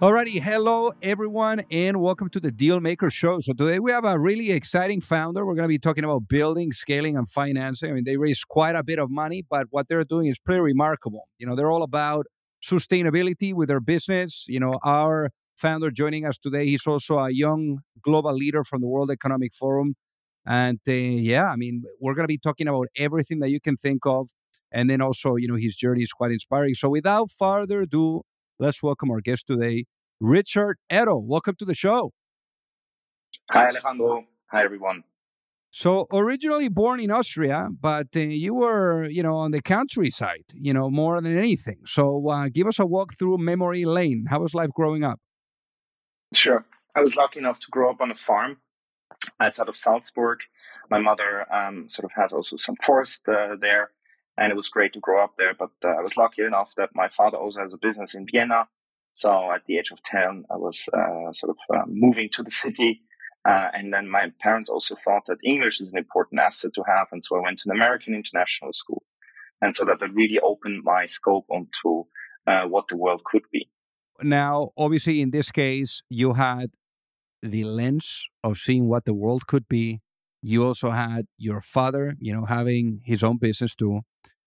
[0.00, 3.38] Alrighty, hello everyone, and welcome to the Dealmaker Show.
[3.40, 5.44] So today we have a really exciting founder.
[5.44, 7.90] We're going to be talking about building, scaling, and financing.
[7.90, 10.62] I mean, they raised quite a bit of money, but what they're doing is pretty
[10.62, 11.28] remarkable.
[11.36, 12.24] You know, they're all about
[12.66, 14.46] sustainability with their business.
[14.48, 18.88] You know, our founder joining us today, he's also a young global leader from the
[18.88, 19.96] World Economic Forum,
[20.46, 23.76] and uh, yeah, I mean, we're going to be talking about everything that you can
[23.76, 24.30] think of,
[24.72, 26.74] and then also, you know, his journey is quite inspiring.
[26.74, 28.22] So without further ado,
[28.60, 29.86] Let's welcome our guest today,
[30.20, 31.22] Richard Ettl.
[31.22, 32.12] Welcome to the show.
[33.50, 34.26] Hi, Alejandro.
[34.50, 35.02] Hi, everyone.
[35.70, 40.74] So, originally born in Austria, but uh, you were, you know, on the countryside, you
[40.74, 41.78] know, more than anything.
[41.86, 44.26] So, uh, give us a walk through memory lane.
[44.28, 45.18] How was life growing up?
[46.34, 46.66] Sure.
[46.94, 48.58] I was lucky enough to grow up on a farm
[49.40, 50.40] outside of Salzburg.
[50.90, 53.92] My mother um, sort of has also some forest uh, there
[54.40, 55.54] and it was great to grow up there.
[55.54, 58.66] But uh, I was lucky enough that my father also has a business in Vienna.
[59.12, 62.50] So at the age of 10, I was uh, sort of uh, moving to the
[62.50, 63.02] city.
[63.46, 67.08] Uh, and then my parents also thought that English is an important asset to have.
[67.12, 69.02] And so I went to an American international school.
[69.60, 72.04] And so that, that really opened my scope onto
[72.46, 73.68] uh, what the world could be.
[74.22, 76.70] Now, obviously, in this case, you had
[77.42, 80.00] the lens of seeing what the world could be.
[80.42, 84.00] You also had your father, you know, having his own business too.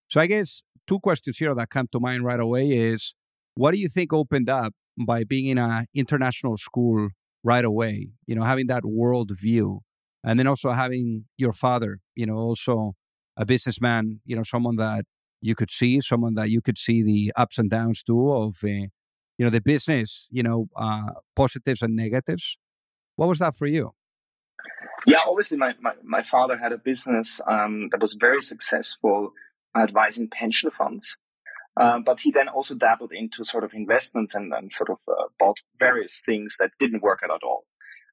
[0.08, 3.14] So I guess two questions here that come to mind right away is
[3.54, 7.08] what do you think opened up by being in an international school
[7.42, 9.80] right away, you know, having that world view
[10.24, 12.94] and then also having your father, you know, also
[13.36, 15.04] a businessman, you know, someone that
[15.40, 18.68] you could see, someone that you could see the ups and downs too of, uh,
[18.68, 22.56] you know, the business, you know, uh, positives and negatives.
[23.16, 23.92] What was that for you?
[25.06, 29.32] Yeah, obviously, my, my, my father had a business um, that was very successful
[29.76, 31.18] advising pension funds.
[31.76, 35.24] Uh, but he then also dabbled into sort of investments and, and sort of uh,
[35.38, 37.66] bought various things that didn't work out at all.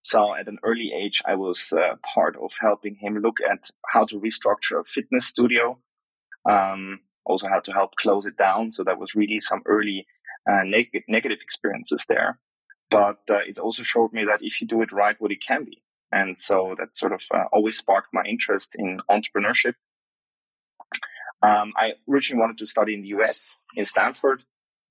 [0.03, 4.05] So at an early age, I was uh, part of helping him look at how
[4.05, 5.77] to restructure a fitness studio,
[6.49, 8.71] um, also how to help close it down.
[8.71, 10.07] So that was really some early
[10.49, 12.39] uh, neg- negative experiences there.
[12.89, 15.65] But uh, it also showed me that if you do it right, what it can
[15.65, 15.83] be.
[16.11, 19.75] And so that sort of uh, always sparked my interest in entrepreneurship
[21.43, 24.43] um, I originally wanted to study in the US in Stanford,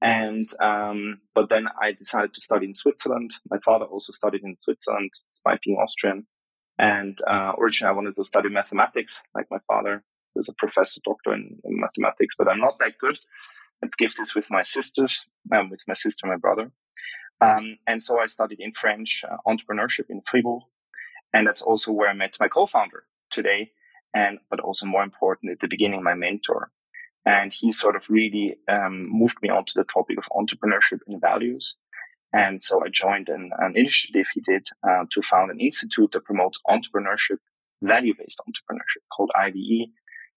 [0.02, 3.32] and um, but then I decided to study in Switzerland.
[3.48, 6.26] My father also studied in Switzerland, despite being Austrian.
[6.78, 10.02] And uh, originally, I wanted to study mathematics, like my father,
[10.34, 12.34] who's a professor, doctor in, in mathematics.
[12.36, 13.18] But I'm not that good.
[13.98, 16.72] Give this with my sisters, um, with my sister, and my brother.
[17.42, 20.62] Um, and so I studied in French uh, entrepreneurship in Fribourg,
[21.32, 23.72] and that's also where I met my co-founder today,
[24.14, 26.70] and but also more important at the beginning, my mentor.
[27.26, 31.76] And he sort of really um, moved me onto the topic of entrepreneurship and values.
[32.32, 36.24] And so I joined an, an initiative he did uh, to found an institute that
[36.24, 37.38] promotes entrepreneurship,
[37.82, 39.88] value-based entrepreneurship called IVE,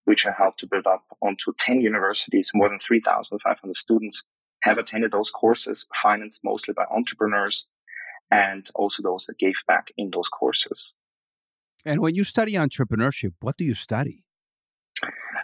[0.06, 2.52] which I helped to build up onto 10 universities.
[2.54, 4.24] More than 3,500 students
[4.64, 7.68] have attended those courses, financed mostly by entrepreneurs
[8.34, 10.94] and also those that gave back in those courses.
[11.86, 14.24] And when you study entrepreneurship, what do you study?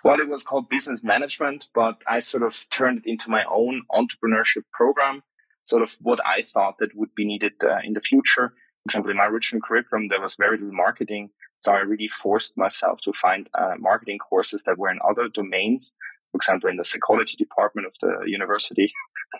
[0.03, 3.83] Well, it was called business management, but I sort of turned it into my own
[3.91, 5.21] entrepreneurship program,
[5.65, 8.53] sort of what I thought that would be needed uh, in the future.
[8.83, 11.29] For example, in my original curriculum, there was very little marketing.
[11.59, 15.93] So I really forced myself to find uh, marketing courses that were in other domains,
[16.31, 18.91] for example, in the psychology department of the university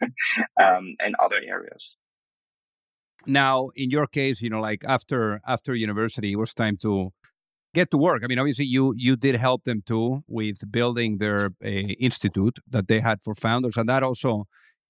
[0.61, 1.95] um, and other areas
[3.25, 7.11] now in your case you know like after after university it was time to
[7.73, 8.21] get to work.
[8.23, 12.87] I mean obviously you you did help them too with building their uh, institute that
[12.87, 14.45] they had for founders and that also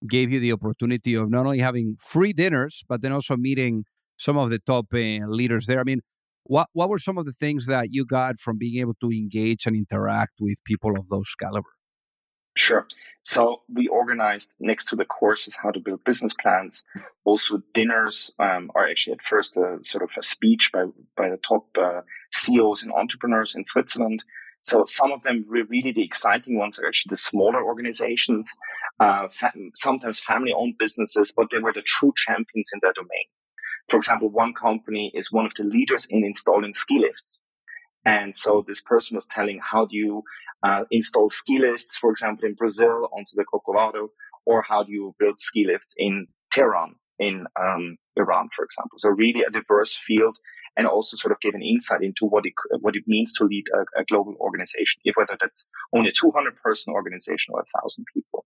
[0.09, 3.83] gave you the opportunity of not only having free dinners but then also meeting
[4.17, 4.97] some of the top uh,
[5.27, 5.79] leaders there.
[5.79, 6.01] I mean
[6.43, 9.65] what what were some of the things that you got from being able to engage
[9.65, 11.69] and interact with people of those caliber
[12.59, 12.85] Sure.
[13.23, 16.83] So we organized next to the courses how to build business plans.
[17.23, 20.83] Also, dinners um, are actually at first a sort of a speech by
[21.15, 22.01] by the top uh,
[22.33, 24.25] CEOs and entrepreneurs in Switzerland.
[24.61, 28.45] So some of them were really the exciting ones are actually the smaller organizations,
[28.99, 29.29] uh,
[29.73, 33.27] sometimes family-owned businesses, but they were the true champions in their domain.
[33.89, 37.41] For example, one company is one of the leaders in installing ski lifts.
[38.05, 40.23] And so this person was telling how do you
[40.63, 44.09] uh, install ski lifts, for example, in Brazil onto the Corcovado,
[44.45, 48.97] or how do you build ski lifts in Tehran in um, Iran, for example.
[48.97, 50.37] So really a diverse field
[50.77, 53.65] and also sort of give an insight into what it, what it means to lead
[53.73, 58.05] a, a global organization, if whether that's only a 200 person organization or a thousand
[58.13, 58.45] people.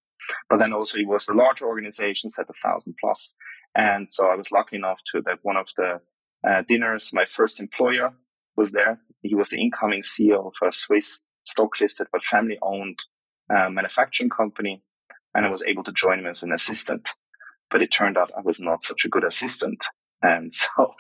[0.50, 3.36] But then also it was the larger organizations set a thousand plus.
[3.76, 6.00] And so I was lucky enough to that one of the
[6.48, 8.14] uh, dinners, my first employer
[8.56, 9.00] was there.
[9.24, 13.00] He was the incoming CEO of a Swiss stock listed but family owned
[13.50, 14.84] uh, manufacturing company.
[15.34, 17.10] And I was able to join him as an assistant.
[17.72, 19.84] But it turned out I was not such a good assistant.
[20.22, 20.94] And so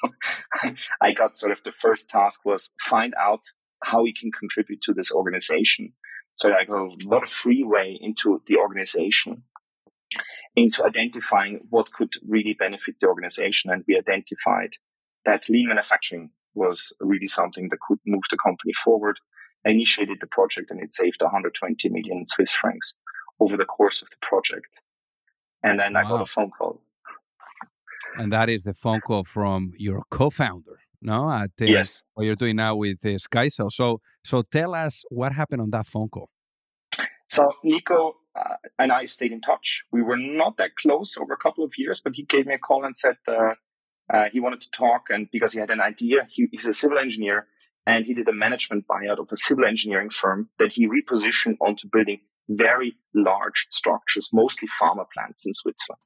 [1.01, 3.41] I got sort of the first task was find out
[3.83, 5.93] how we can contribute to this organization.
[6.35, 9.43] So I got a lot of freeway into the organization,
[10.55, 13.69] into identifying what could really benefit the organization.
[13.69, 14.77] And we identified
[15.25, 19.17] that lean manufacturing was really something that could move the company forward.
[19.65, 22.95] I initiated the project and it saved 120 million Swiss francs
[23.39, 24.81] over the course of the project.
[25.63, 26.01] And then wow.
[26.01, 26.81] I got a phone call.
[28.17, 31.31] And that is the phone call from your co-founder, no?
[31.31, 32.03] At uh, yes.
[32.13, 33.71] What you're doing now with uh, SkyCell.
[33.71, 36.29] So, so tell us what happened on that phone call.
[37.27, 39.83] So Nico uh, and I stayed in touch.
[39.91, 42.59] We were not that close over a couple of years, but he gave me a
[42.59, 43.53] call and said uh,
[44.11, 46.97] uh, he wanted to talk, and because he had an idea, he, he's a civil
[46.97, 47.47] engineer,
[47.85, 51.87] and he did a management buyout of a civil engineering firm that he repositioned onto
[51.91, 56.01] building very large structures, mostly pharma plants in Switzerland.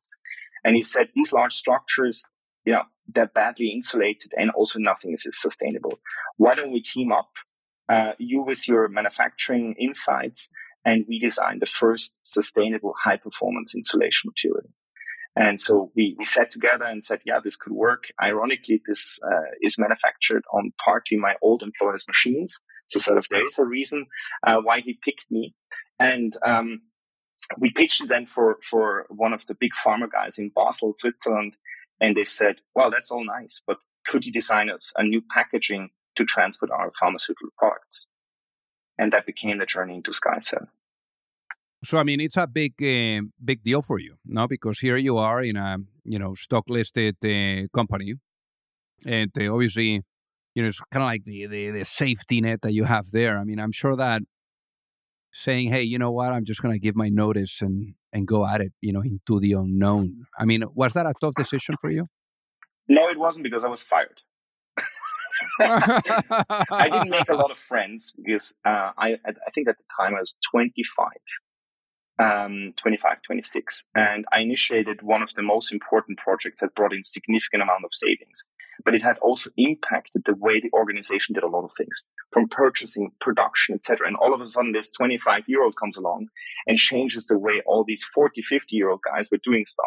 [0.63, 2.23] And he said these large structures,
[2.65, 5.99] you know, they're badly insulated and also nothing is sustainable.
[6.37, 7.29] Why don't we team up,
[7.89, 10.49] uh, you with your manufacturing insights,
[10.83, 14.69] and we design the first sustainable high performance insulation material.
[15.39, 18.05] And so we, we sat together and said, yeah, this could work.
[18.21, 22.59] Ironically, this uh, is manufactured on partly my old employer's machines.
[22.87, 24.07] So sort of there is a reason
[24.45, 25.53] uh, why he picked me.
[25.99, 26.81] And um,
[27.59, 31.55] we pitched it then for, for one of the big pharma guys in Basel, Switzerland.
[32.01, 35.89] And they said, well, that's all nice, but could you design us a new packaging
[36.15, 38.07] to transport our pharmaceutical products?
[38.97, 40.67] And that became the journey into SkyCell.
[41.83, 44.47] So I mean, it's a big, uh, big deal for you, no?
[44.47, 48.15] Because here you are in a you know stock listed uh, company,
[49.05, 50.01] and uh, obviously,
[50.55, 53.37] you know, it's kind of like the, the the safety net that you have there.
[53.37, 54.23] I mean, I'm sure that
[55.31, 56.33] saying, "Hey, you know what?
[56.33, 59.39] I'm just going to give my notice and and go at it," you know, into
[59.39, 60.25] the unknown.
[60.39, 62.07] I mean, was that a tough decision for you?
[62.87, 64.21] No, it wasn't because I was fired.
[65.59, 70.15] I didn't make a lot of friends because uh, I I think at the time
[70.15, 71.07] I was 25
[72.19, 73.85] um, 25, 26.
[73.95, 77.93] And I initiated one of the most important projects that brought in significant amount of
[77.93, 78.45] savings.
[78.83, 82.47] But it had also impacted the way the organization did a lot of things from
[82.47, 84.07] purchasing, production, etc.
[84.07, 86.27] And all of a sudden, this 25 year old comes along
[86.67, 89.85] and changes the way all these 40, 50 year old guys were doing stuff.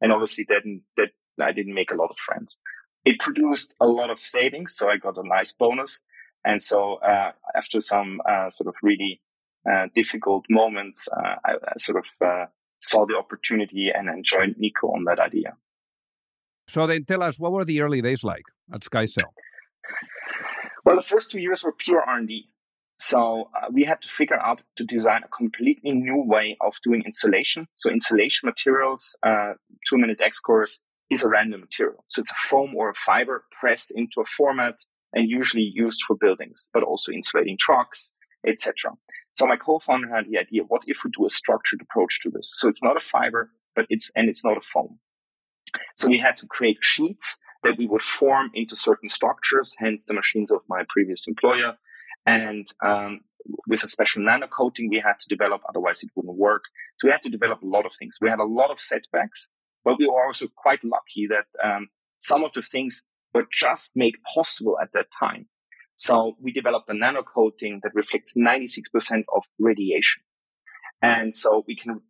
[0.00, 0.62] And obviously, that,
[0.96, 1.10] that
[1.44, 2.58] I didn't make a lot of friends.
[3.04, 6.00] It produced a lot of savings, so I got a nice bonus.
[6.44, 9.20] And so, uh, after some uh, sort of really
[9.70, 12.46] uh, difficult moments, uh, I, I, sort of uh,
[12.80, 15.56] saw the opportunity and then joined Nico on that idea.
[16.68, 19.30] So then tell us, what were the early days like at SkyCell?
[20.84, 22.48] Well, the first two years were pure R&D.
[22.98, 27.02] So uh, we had to figure out to design a completely new way of doing
[27.04, 27.66] insulation.
[27.74, 29.54] So insulation materials, uh,
[29.88, 30.80] two minute X course
[31.10, 32.04] is a random material.
[32.06, 34.76] So it's a foam or a fiber pressed into a format
[35.12, 38.12] and usually used for buildings, but also insulating trucks,
[38.46, 38.92] etc.
[39.34, 42.52] So my co-founder had the idea, what if we do a structured approach to this?
[42.56, 45.00] So it's not a fiber, but it's, and it's not a foam.
[45.96, 50.14] So we had to create sheets that we would form into certain structures, hence the
[50.14, 51.76] machines of my previous employer.
[52.24, 53.20] And, um,
[53.66, 56.64] with a special nano coating we had to develop, otherwise it wouldn't work.
[56.96, 58.18] So we had to develop a lot of things.
[58.20, 59.48] We had a lot of setbacks,
[59.84, 61.88] but we were also quite lucky that, um,
[62.18, 63.02] some of the things
[63.34, 65.46] were just made possible at that time.
[65.96, 70.22] So we developed a nano coating that reflects 96% of radiation.
[71.00, 72.00] And so we can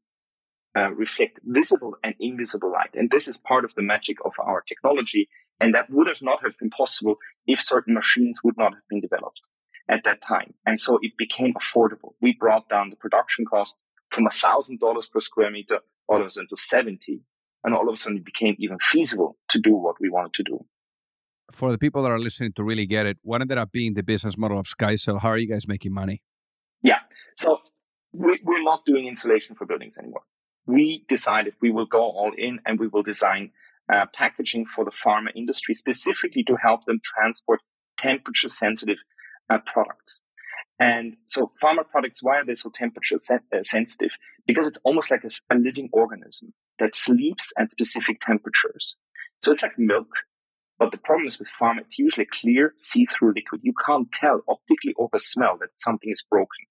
[0.76, 2.90] uh, reflect visible and invisible light.
[2.94, 5.28] And this is part of the magic of our technology.
[5.60, 9.00] And that would have not have been possible if certain machines would not have been
[9.00, 9.42] developed
[9.88, 10.54] at that time.
[10.66, 12.14] And so it became affordable.
[12.20, 13.78] We brought down the production cost
[14.10, 17.20] from $1,000 per square meter all of a sudden to 70.
[17.62, 20.42] And all of a sudden it became even feasible to do what we wanted to
[20.42, 20.66] do
[21.52, 24.02] for the people that are listening to really get it, what ended up being the
[24.02, 25.20] business model of SkyCell?
[25.20, 26.22] How are you guys making money?
[26.82, 26.98] Yeah.
[27.36, 27.58] So
[28.12, 30.22] we, we're not doing insulation for buildings anymore.
[30.66, 33.50] We decided we will go all in and we will design
[33.92, 37.60] uh, packaging for the pharma industry specifically to help them transport
[37.98, 38.98] temperature sensitive
[39.50, 40.22] uh, products.
[40.78, 44.10] And so pharma products, why are they so temperature sen- uh, sensitive?
[44.46, 48.96] Because it's almost like a, a living organism that sleeps at specific temperatures.
[49.42, 50.08] So it's like milk.
[50.84, 53.62] But the problem is with pharma, it's usually clear, see-through liquid.
[53.64, 56.66] You can't tell optically or the smell that something is broken.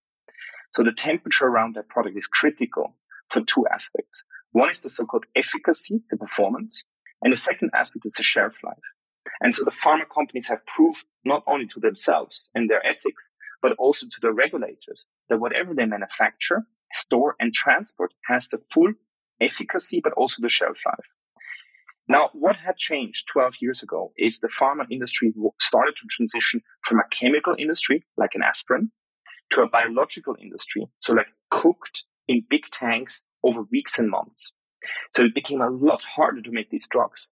[0.72, 2.96] So the temperature around that product is critical
[3.30, 4.24] for two aspects.
[4.52, 6.84] One is the so-called efficacy, the performance,
[7.24, 8.78] and the second aspect is the shelf life.
[9.42, 13.32] And so the pharma companies have proved not only to themselves and their ethics,
[13.64, 18.94] but also to the regulators that whatever they manufacture, store, and transport has the full
[19.42, 21.08] efficacy, but also the shelf life.
[22.08, 27.00] Now, what had changed 12 years ago is the pharma industry started to transition from
[27.00, 28.92] a chemical industry, like an aspirin,
[29.52, 34.54] to a biological industry, so like cooked in big tanks over weeks and months.
[35.16, 37.30] So it became a lot harder to make these drugs,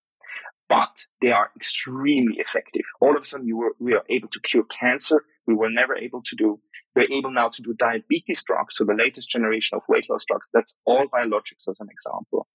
[0.69, 2.83] but they are extremely effective.
[3.01, 5.25] All of a sudden, were, we are able to cure cancer.
[5.47, 6.59] We were never able to do.
[6.95, 8.77] We're able now to do diabetes drugs.
[8.77, 12.47] So the latest generation of weight loss drugs, that's all biologics as an example.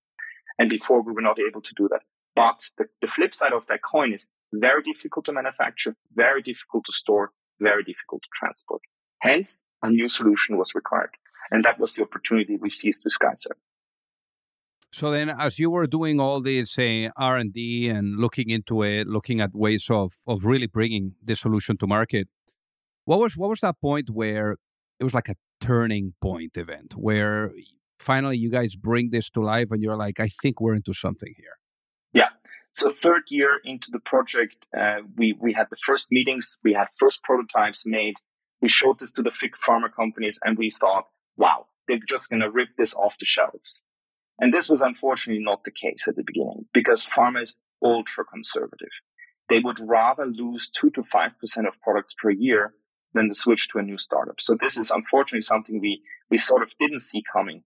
[0.59, 2.03] And before we were not able to do that.
[2.35, 6.85] But the, the flip side of that coin is very difficult to manufacture, very difficult
[6.87, 8.83] to store, very difficult to transport.
[9.21, 11.11] Hence, a new solution was required.
[11.51, 13.57] And that was the opportunity we seized with SkyCell.
[14.93, 18.83] So then, as you were doing all this uh, R and D and looking into
[18.83, 22.29] it, looking at ways of of really bringing this solution to market,
[23.05, 24.57] what was what was that point where
[24.99, 27.53] it was like a turning point event where
[27.99, 31.33] finally you guys bring this to life and you're like, I think we're into something
[31.37, 31.59] here.
[32.13, 32.29] Yeah.
[32.73, 36.89] So third year into the project, uh, we we had the first meetings, we had
[36.99, 38.17] first prototypes made.
[38.63, 41.05] We showed this to the big pharma companies, and we thought,
[41.37, 43.83] wow, they're just going to rip this off the shelves.
[44.39, 48.89] And this was unfortunately not the case at the beginning because pharma is ultra conservative.
[49.49, 52.75] They would rather lose two to 5% of products per year
[53.15, 54.41] than to switch to a new startup.
[54.41, 57.63] So this is unfortunately something we, we sort of didn't see coming,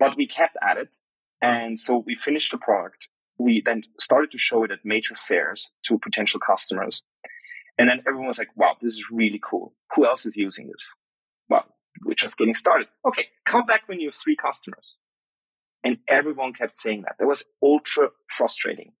[0.00, 0.96] but we kept at it.
[1.40, 3.06] And so we finished the product.
[3.38, 7.02] We then started to show it at major fairs to potential customers.
[7.78, 9.74] And then everyone was like, wow, this is really cool.
[9.94, 10.94] Who else is using this?
[11.48, 11.64] Well,
[12.04, 12.88] we're just getting started.
[13.06, 14.98] Okay, come back when you have three customers.
[15.84, 17.16] And everyone kept saying that.
[17.18, 18.92] That was ultra frustrating.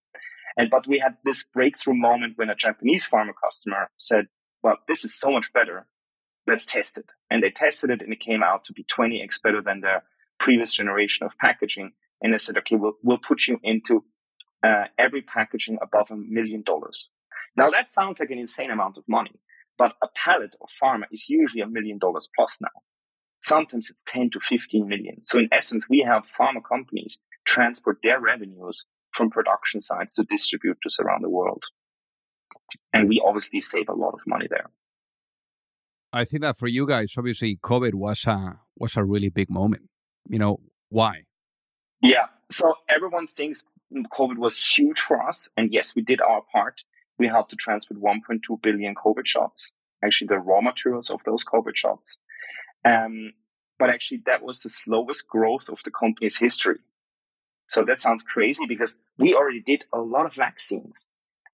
[0.56, 4.26] And but we had this breakthrough moment when a Japanese pharma customer said,
[4.62, 5.86] Well, this is so much better.
[6.46, 7.06] Let's test it.
[7.30, 10.02] And they tested it and it came out to be 20x better than the
[10.40, 11.92] previous generation of packaging.
[12.20, 14.04] And they said, okay, we'll, we'll put you into
[14.66, 17.08] uh, every packaging above a million dollars.
[17.56, 19.40] Now that sounds like an insane amount of money,
[19.78, 22.68] but a pallet of pharma is usually a million dollars plus now.
[23.42, 25.24] Sometimes it's 10 to 15 million.
[25.24, 30.98] So in essence, we have pharma companies transport their revenues from production sites to distributors
[31.00, 31.64] around the world.
[32.92, 34.66] And we obviously save a lot of money there.
[36.12, 39.89] I think that for you guys, obviously, COVID was a was a really big moment.
[40.28, 41.24] You know why?
[42.02, 42.26] Yeah.
[42.50, 46.82] So everyone thinks COVID was huge for us, and yes, we did our part.
[47.18, 49.74] We helped to transport 1.2 billion COVID shots.
[50.02, 52.18] Actually, the raw materials of those COVID shots,
[52.84, 53.32] um,
[53.78, 56.78] but actually, that was the slowest growth of the company's history.
[57.66, 61.06] So that sounds crazy because we already did a lot of vaccines.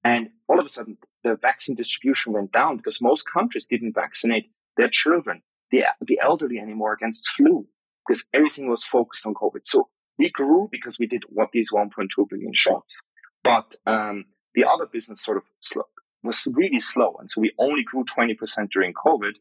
[0.05, 4.51] And all of a sudden, the vaccine distribution went down because most countries didn't vaccinate
[4.77, 7.67] their children, the, the elderly anymore against flu
[8.07, 9.61] because everything was focused on COVID.
[9.65, 13.03] So we grew because we did what these 1.2 billion shots.
[13.43, 15.85] But um, the other business sort of slow,
[16.23, 17.17] was really slow.
[17.21, 18.37] And so we only grew 20%
[18.73, 19.35] during COVID.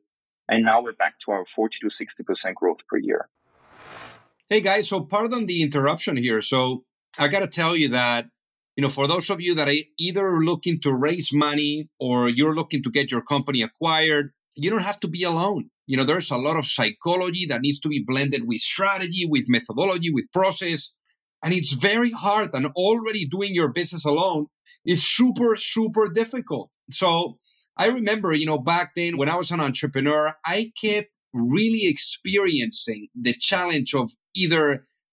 [0.48, 3.30] And now we're back to our 40 to 60% growth per year.
[4.48, 6.40] Hey guys, so pardon the interruption here.
[6.40, 6.84] So
[7.18, 8.28] I got to tell you that,
[8.76, 12.54] you know, for those of you that are either looking to raise money or you're
[12.54, 15.72] looking to get your company acquired, you don't have to be alone.
[15.88, 19.46] You know, there's a lot of psychology that needs to be blended with strategy, with
[19.48, 20.92] methodology, with process.
[21.44, 22.50] And it's very hard.
[22.54, 24.48] And already doing your business alone
[24.86, 26.72] is super, super difficult.
[26.92, 27.38] So
[27.78, 33.10] I remember, you know, back then when I was an entrepreneur, I kept really experiencing
[33.14, 34.88] the challenge of either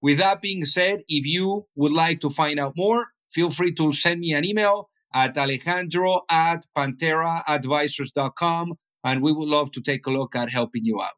[0.00, 3.92] with that being said, if you would like to find out more, feel free to
[3.92, 8.74] send me an email at alejandro at pantheraadvisors.com
[9.04, 11.14] and we would love to take a look at helping you out.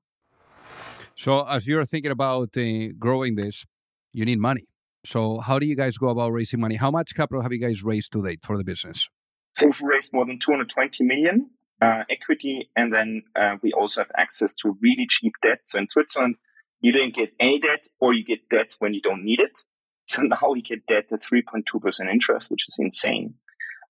[1.17, 3.67] So, as you're thinking about uh, growing this,
[4.13, 4.69] you need money.
[5.05, 6.77] So, how do you guys go about raising money?
[6.77, 9.09] How much capital have you guys raised to date for the business?
[9.55, 11.51] So, we've raised more than 220 million
[11.83, 15.61] uh, equity, and then uh, we also have access to really cheap debt.
[15.65, 16.37] So, in Switzerland,
[16.81, 19.59] you don't get any debt, or you get debt when you don't need it.
[20.11, 23.35] So now we get debt at 3.2% interest, which is insane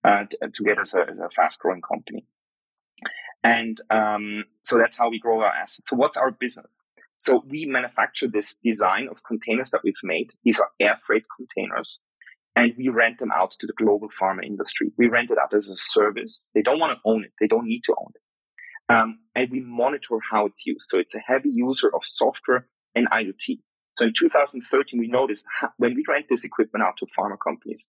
[0.02, 2.26] uh, to get as a, a fast growing company.
[3.44, 5.90] And um, so that's how we grow our assets.
[5.90, 6.82] So what's our business?
[7.18, 10.30] So we manufacture this design of containers that we've made.
[10.44, 12.00] These are air freight containers.
[12.56, 14.90] And we rent them out to the global pharma industry.
[14.98, 16.50] We rent it out as a service.
[16.54, 17.32] They don't want to own it.
[17.40, 18.92] They don't need to own it.
[18.92, 20.88] Um, and we monitor how it's used.
[20.88, 22.66] So it's a heavy user of software
[22.98, 23.60] and IoT.
[23.96, 27.86] So in 2013, we noticed how, when we rent this equipment out to pharma companies,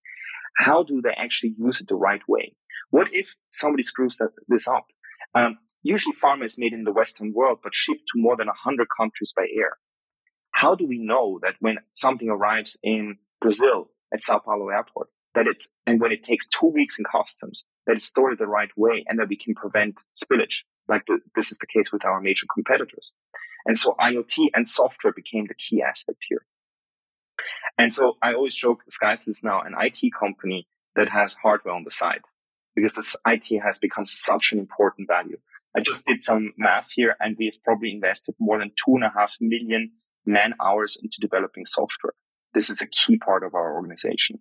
[0.57, 2.55] how do they actually use it the right way?
[2.89, 4.85] What if somebody screws that, this up?
[5.35, 8.87] Um, usually pharma is made in the Western world, but shipped to more than 100
[8.99, 9.77] countries by air.
[10.51, 15.47] How do we know that when something arrives in Brazil at Sao Paulo airport, that
[15.47, 19.05] it's, and when it takes two weeks in customs, that it's stored the right way
[19.07, 22.45] and that we can prevent spillage, like the, this is the case with our major
[22.53, 23.13] competitors.
[23.65, 26.45] And so IoT and software became the key aspect here.
[27.77, 31.83] And so I always joke, SkyCell is now an IT company that has hardware on
[31.83, 32.21] the side
[32.75, 35.37] because this IT has become such an important value.
[35.75, 39.03] I just did some math here and we have probably invested more than two and
[39.03, 39.91] a half million
[40.25, 42.13] man hours into developing software.
[42.53, 44.39] This is a key part of our organization.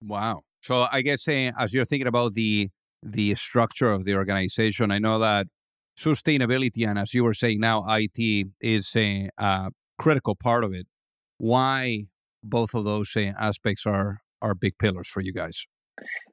[0.00, 0.42] Wow.
[0.62, 2.70] So I guess uh, as you're thinking about the
[3.02, 5.46] the structure of the organization, I know that
[5.98, 10.86] sustainability and as you were saying now, IT is a, a critical part of it.
[11.38, 12.06] Why
[12.42, 15.66] both of those uh, aspects are are big pillars for you guys?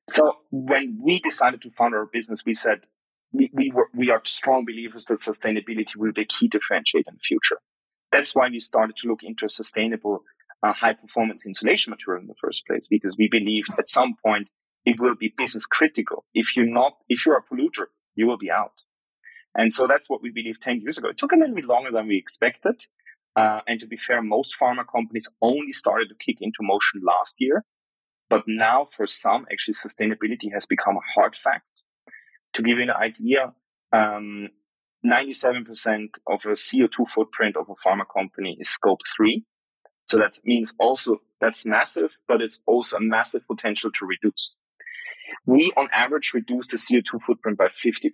[0.10, 2.88] So when we decided to found our business, we said
[3.32, 7.13] we, we, were, we are strong believers that sustainability will be a key differentiator in
[7.13, 7.58] the future.
[8.12, 10.23] That's why we started to look into sustainable
[10.63, 14.49] uh, high performance insulation material in the first place, because we believe at some point
[14.89, 16.25] it will be business critical.
[16.34, 18.84] If you're not, if you're a polluter, you will be out.
[19.54, 21.10] And so that's what we believed 10 years ago.
[21.10, 22.82] It took a little bit longer than we expected.
[23.36, 27.36] Uh, and to be fair, most pharma companies only started to kick into motion last
[27.39, 27.65] year.
[28.32, 31.84] But now for some, actually sustainability has become a hard fact.
[32.54, 33.54] To give you an idea,
[33.93, 34.49] um,
[35.06, 39.45] 97% of a CO2 footprint of a pharma company is scope three.
[40.08, 44.58] So that means also that's massive, but it's also a massive potential to reduce.
[45.46, 48.10] We on average reduce the CO2 footprint by 50%.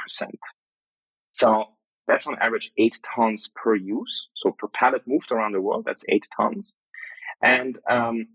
[1.31, 1.65] So
[2.07, 4.29] that's on average eight tons per use.
[4.35, 6.73] So per pallet moved around the world, that's eight tons.
[7.41, 8.27] And um,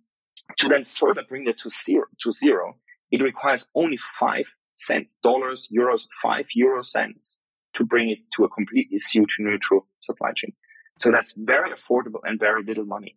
[0.58, 2.76] to then further bring that to zero, to zero,
[3.10, 7.38] it requires only five cents, dollars, euros, five euro cents
[7.74, 10.52] to bring it to a completely CO2 neutral supply chain.
[10.98, 13.16] So that's very affordable and very little money.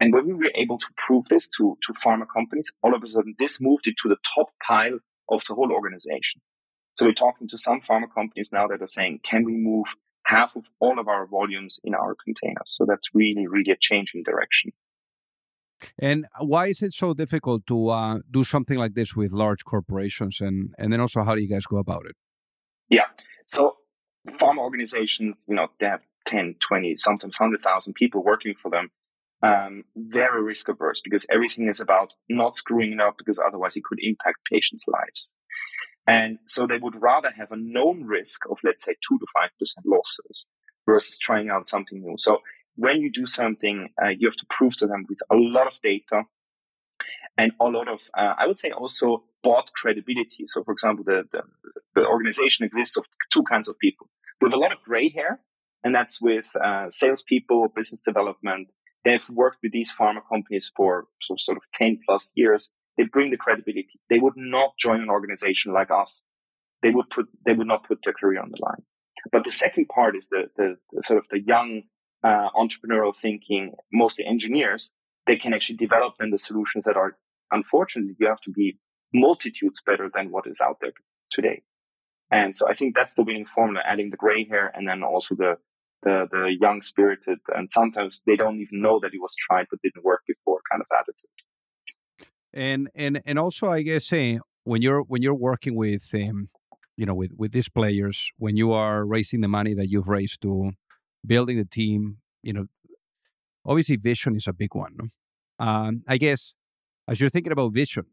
[0.00, 3.06] And when we were able to prove this to, to pharma companies, all of a
[3.06, 6.40] sudden this moved it to the top pile of the whole organization.
[6.94, 9.94] So we're talking to some pharma companies now that are saying, can we move
[10.26, 12.66] half of all of our volumes in our containers?
[12.66, 14.72] So that's really, really a change in direction.
[15.98, 20.40] And why is it so difficult to uh, do something like this with large corporations?
[20.40, 22.16] And, and then also, how do you guys go about it?
[22.88, 23.06] Yeah.
[23.46, 23.76] So
[24.28, 28.90] pharma organizations, you know, they have 10, 20, sometimes 100,000 people working for them.
[29.42, 33.84] Um, very risk averse because everything is about not screwing it up because otherwise it
[33.84, 35.32] could impact patients' lives.
[36.06, 39.26] And so they would rather have a known risk of, let's say, two to
[39.64, 40.46] 5% losses
[40.86, 42.16] versus trying out something new.
[42.18, 42.38] So
[42.76, 45.80] when you do something, uh, you have to prove to them with a lot of
[45.82, 46.24] data
[47.36, 50.46] and a lot of, uh, I would say also bought credibility.
[50.46, 51.42] So, for example, the, the,
[51.94, 54.08] the, organization exists of two kinds of people
[54.40, 55.40] with a lot of gray hair,
[55.84, 58.74] and that's with uh, salespeople, business development.
[59.04, 62.70] They've worked with these pharma companies for sort of 10 plus years.
[62.96, 64.00] They bring the credibility.
[64.10, 66.24] They would not join an organization like us.
[66.82, 68.82] They would put, they would not put their career on the line.
[69.32, 71.82] But the second part is the, the, the sort of the young
[72.22, 74.92] uh, entrepreneurial thinking, mostly engineers,
[75.26, 77.16] they can actually develop then the solutions that are,
[77.50, 78.78] unfortunately, you have to be
[79.12, 80.92] multitudes better than what is out there
[81.30, 81.62] today.
[82.30, 85.34] And so I think that's the winning formula, adding the gray hair and then also
[85.34, 85.56] the,
[86.02, 87.38] the, the young spirited.
[87.54, 90.82] And sometimes they don't even know that it was tried, but didn't work before kind
[90.82, 91.30] of attitude.
[92.52, 96.48] And, and, and also, I guess, uh, when you're, when you're working with, um,
[96.96, 100.42] you know, with, with these players, when you are raising the money that you've raised
[100.42, 100.72] to
[101.24, 102.66] building the team, you know,
[103.64, 105.10] obviously vision is a big one.
[105.58, 106.54] Um, I guess
[107.06, 108.06] as you're thinking about vision,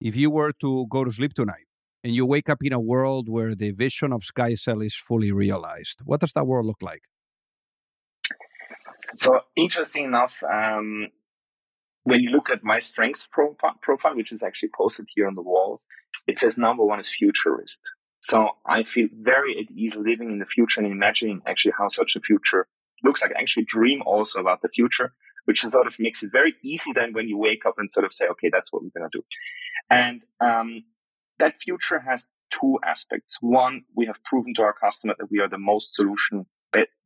[0.00, 1.66] if you were to go to sleep tonight
[2.02, 6.00] and you wake up in a world where the vision of SkyCell is fully realized,
[6.04, 7.02] what does that world look like?
[9.16, 11.08] So interesting enough, um,
[12.04, 15.42] when you look at my strengths pro- profile, which is actually posted here on the
[15.42, 15.82] wall,
[16.26, 17.82] it says number one is futurist.
[18.20, 22.16] So I feel very at ease living in the future and imagining actually how such
[22.16, 22.66] a future
[23.02, 23.32] looks like.
[23.36, 25.12] I actually dream also about the future,
[25.46, 28.12] which sort of makes it very easy then when you wake up and sort of
[28.12, 29.24] say, okay, that's what we're going to do.
[29.88, 30.84] And um,
[31.40, 33.38] that future has two aspects.
[33.40, 36.46] One, we have proven to our customer that we are the most solution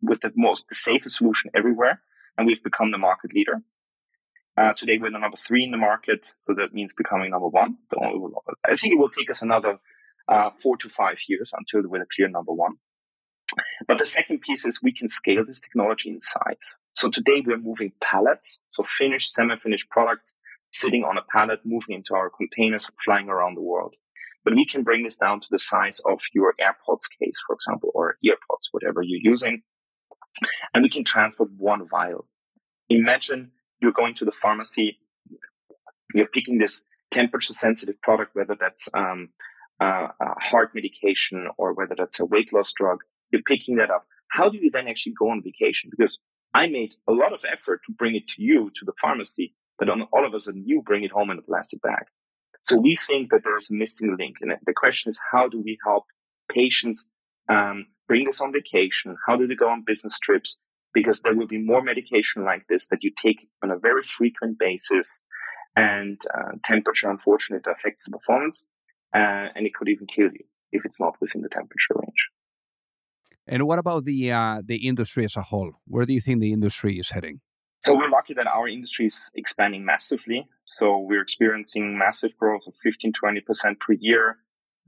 [0.03, 2.03] with the most, the safest solution everywhere.
[2.37, 3.63] And we've become the market leader.
[4.57, 6.35] Uh, today we're the number three in the market.
[6.39, 7.79] So that means becoming number one.
[8.65, 9.79] I think it will take us another
[10.29, 12.75] uh, four to five years until we're the clear number one.
[13.87, 16.77] But the second piece is we can scale this technology in size.
[16.93, 20.37] So today we're moving pallets, so finished, semi-finished products
[20.73, 23.95] sitting on a pallet, moving into our containers, flying around the world.
[24.45, 27.91] But we can bring this down to the size of your AirPods case, for example,
[27.95, 29.63] or earpods, whatever you're using.
[30.75, 32.27] And we can transport one vial.
[32.91, 34.99] Imagine you're going to the pharmacy,
[36.15, 39.31] you're picking this temperature sensitive product, whether that's um,
[39.81, 42.99] uh, a heart medication or whether that's a weight loss drug,
[43.31, 44.07] you're picking that up.
[44.29, 45.91] How do you then actually go on vacation?
[45.97, 46.19] Because
[46.53, 49.89] I made a lot of effort to bring it to you, to the pharmacy, but
[49.89, 52.05] all of a sudden you bring it home in a plastic bag.
[52.65, 54.59] So we think that there's a missing link in it.
[54.65, 56.05] The question is, how do we help
[56.51, 57.07] patients
[57.49, 59.17] um, bring this on vacation?
[59.27, 60.59] How do they go on business trips?
[60.95, 64.59] Because there will be more medication like this that you take on a very frequent
[64.59, 65.21] basis,
[65.77, 68.65] and uh, temperature, unfortunately, affects the performance,
[69.15, 72.31] uh, and it could even kill you if it's not within the temperature range.
[73.47, 75.73] And what about the uh, the industry as a whole?
[75.87, 77.41] Where do you think the industry is heading?
[77.81, 80.49] So we're lucky that our industry is expanding massively.
[80.65, 84.39] So we're experiencing massive growth of 15, 20% per year.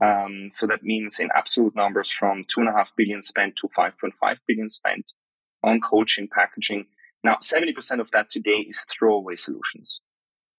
[0.03, 3.67] Um, so that means in absolute numbers from two and a half billion spent to
[3.67, 5.11] 5.5 billion spent
[5.63, 6.85] on cold chain, packaging.
[7.23, 10.01] Now, 70% of that today is throwaway solutions.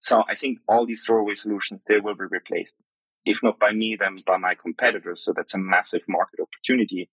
[0.01, 2.77] So I think all these throwaway solutions, they will be replaced.
[3.25, 5.23] If not by me, then by my competitors.
[5.23, 7.11] So that's a massive market opportunity.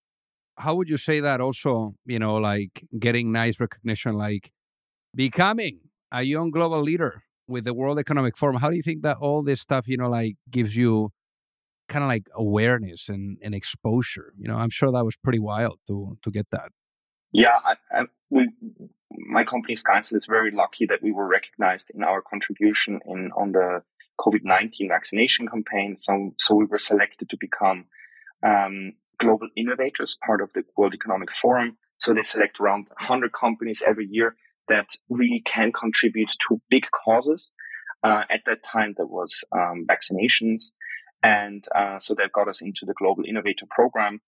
[0.58, 4.52] How would you say that also, you know, like getting nice recognition, like
[5.14, 5.80] becoming
[6.12, 8.58] a young global leader with the World Economic Forum.
[8.58, 11.12] How do you think that all this stuff, you know, like gives you
[11.88, 14.34] kind of like awareness and, and exposure?
[14.38, 16.70] You know, I'm sure that was pretty wild to to get that.
[17.32, 18.50] Yeah, I, I, we,
[19.12, 23.52] my company SkyCell is very lucky that we were recognized in our contribution in on
[23.52, 23.84] the
[24.20, 25.98] COVID nineteen vaccination campaign.
[25.98, 27.86] So, so we were selected to become
[28.44, 31.78] um, global innovators, part of the World Economic Forum.
[31.98, 34.36] So they select around 100 companies every year
[34.68, 37.52] that really can contribute to big causes.
[38.04, 40.74] Uh, at that time, there was um, vaccinations,
[41.24, 44.22] and uh, so that got us into the Global Innovator Program.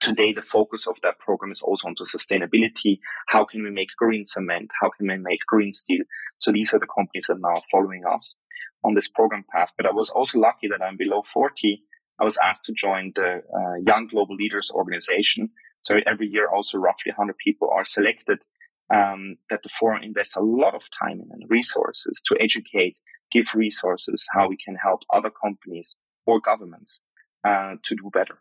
[0.00, 3.00] Today, the focus of that program is also onto sustainability.
[3.28, 4.70] How can we make green cement?
[4.80, 6.04] How can we make green steel?
[6.38, 8.36] So these are the companies that are now following us
[8.84, 9.72] on this program path.
[9.76, 11.82] But I was also lucky that I'm below 40.
[12.20, 15.50] I was asked to join the uh, Young Global Leaders Organization.
[15.82, 18.44] So every year, also roughly 100 people are selected
[18.92, 23.00] um, that the forum invests a lot of time and resources to educate,
[23.32, 25.96] give resources how we can help other companies
[26.26, 27.00] or governments
[27.46, 28.38] uh, to do better.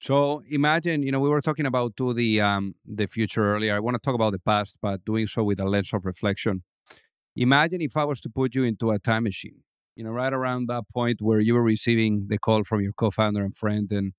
[0.00, 3.76] So imagine, you know, we were talking about to the um, the future earlier.
[3.76, 6.62] I want to talk about the past, but doing so with a lens of reflection.
[7.36, 9.62] Imagine if I was to put you into a time machine,
[9.94, 13.44] you know, right around that point where you were receiving the call from your co-founder
[13.44, 14.14] and friend, and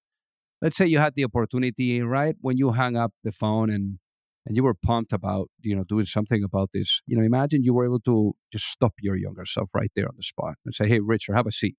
[0.61, 3.99] let's say you had the opportunity right when you hung up the phone and
[4.45, 7.73] and you were pumped about you know doing something about this you know imagine you
[7.73, 10.87] were able to just stop your younger self right there on the spot and say
[10.87, 11.75] hey richard have a seat.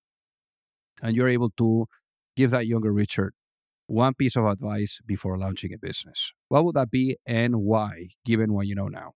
[1.03, 1.87] And you're able to
[2.37, 3.33] give that younger richard
[3.87, 6.33] one piece of advice before launching a business.
[6.49, 9.13] What would that be and why given what you know now?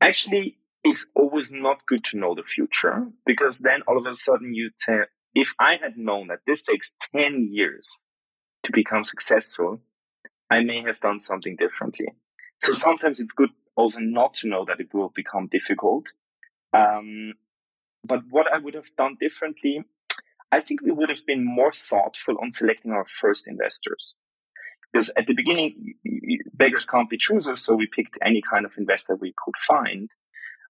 [0.00, 4.54] Actually it's always not good to know the future because then all of a sudden
[4.54, 5.00] you say
[5.34, 8.02] if i had known that this takes 10 years
[8.64, 9.80] to become successful
[10.50, 12.08] I may have done something differently.
[12.62, 16.06] So sometimes it's good also not to know that it will become difficult.
[16.72, 17.34] Um,
[18.04, 19.84] but what I would have done differently,
[20.50, 24.16] I think we would have been more thoughtful on selecting our first investors.
[24.92, 25.94] Because at the beginning,
[26.54, 30.10] beggars can't be choosers, so we picked any kind of investor we could find.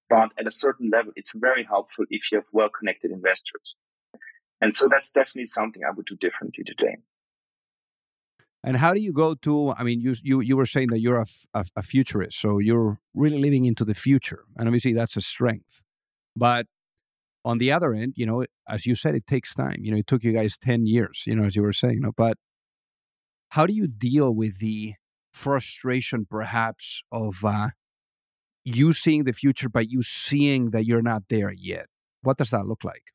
[0.09, 3.77] But at a certain level, it's very helpful if you have well connected investors.
[4.61, 6.97] And so that's definitely something I would do differently today.
[8.67, 9.73] And how do you go to?
[9.79, 11.25] I mean, you you you were saying that you're
[11.55, 15.85] a, futurist, so you're really living into the future, and obviously that's a strength.
[16.35, 16.67] But
[17.45, 19.77] on the other end, you know, as you said, it takes time.
[19.79, 21.23] You know, it took you guys ten years.
[21.29, 21.95] You know, as you were saying.
[21.95, 22.39] You know, but
[23.51, 24.95] how do you deal with the
[25.33, 27.69] frustration, perhaps, of uh,
[28.65, 31.87] you seeing the future, but you seeing that you're not there yet?
[32.23, 33.13] What does that look like?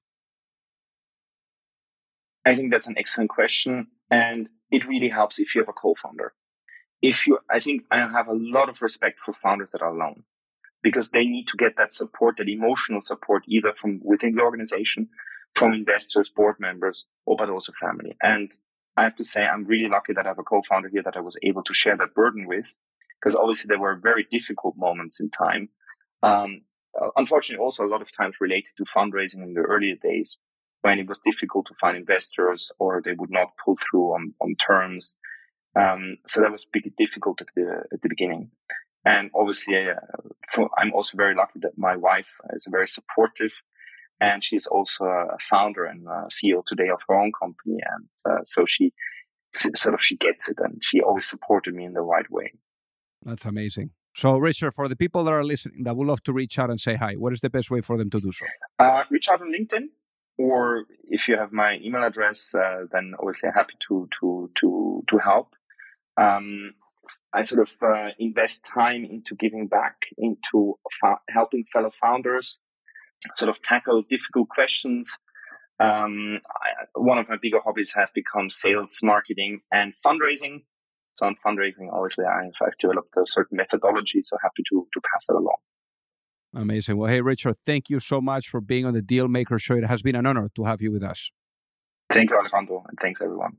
[2.45, 3.87] I think that's an excellent question.
[4.09, 6.33] And it really helps if you have a co-founder.
[7.01, 10.23] If you, I think I have a lot of respect for founders that are alone
[10.83, 15.09] because they need to get that support, that emotional support, either from within the organization,
[15.53, 18.15] from investors, board members, or but also family.
[18.21, 18.51] And
[18.97, 21.21] I have to say, I'm really lucky that I have a co-founder here that I
[21.21, 22.73] was able to share that burden with,
[23.19, 25.69] because obviously there were very difficult moments in time.
[26.23, 26.61] Um,
[27.15, 30.39] unfortunately, also a lot of times related to fundraising in the earlier days
[30.81, 34.55] when it was difficult to find investors or they would not pull through on, on
[34.55, 35.15] terms.
[35.79, 38.51] Um, so that was pretty difficult at the, at the beginning.
[39.05, 39.95] And obviously, uh,
[40.53, 43.51] for, I'm also very lucky that my wife is very supportive
[44.19, 47.77] and she's also a founder and a CEO today of her own company.
[47.93, 48.93] And uh, so she
[49.53, 52.53] sort of, she gets it and she always supported me in the right way.
[53.23, 53.91] That's amazing.
[54.13, 56.79] So, Richard, for the people that are listening that would love to reach out and
[56.79, 58.45] say hi, what is the best way for them to do so?
[58.77, 59.87] Uh, reach out on LinkedIn
[60.41, 65.17] or if you have my email address, uh, then obviously happy to to to to
[65.17, 65.55] help.
[66.17, 66.73] Um,
[67.33, 70.77] I sort of uh, invest time into giving back, into
[71.29, 72.59] helping fellow founders,
[73.33, 75.17] sort of tackle difficult questions.
[75.79, 80.63] Um, I, one of my bigger hobbies has become sales, marketing, and fundraising.
[81.13, 85.27] So on fundraising, obviously, I've, I've developed a certain methodology, so happy to to pass
[85.27, 85.57] that along.
[86.53, 86.97] Amazing.
[86.97, 89.75] Well, hey, Richard, thank you so much for being on the Deal Maker Show.
[89.75, 91.31] It has been an honor to have you with us.
[92.11, 93.55] Thank you, Alejandro, and thanks, everyone.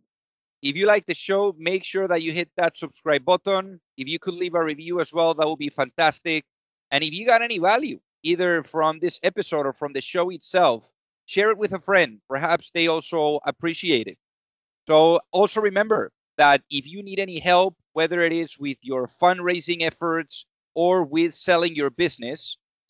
[0.61, 3.81] If you like the show, make sure that you hit that subscribe button.
[3.97, 6.45] If you could leave a review as well, that would be fantastic.
[6.91, 10.89] And if you got any value, either from this episode or from the show itself,
[11.25, 12.21] share it with a friend.
[12.29, 14.19] Perhaps they also appreciate it.
[14.87, 19.83] So also remember that if you need any help, whether it is with your fundraising
[19.83, 22.57] efforts or with selling your business,